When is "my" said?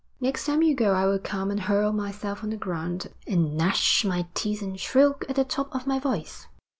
4.03-4.27, 5.85-5.99